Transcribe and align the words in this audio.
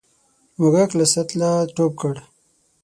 موږک 0.59 0.91
له 0.99 1.05
سطله 1.13 1.49
ټوپ 1.75 1.93
کړ. 2.01 2.15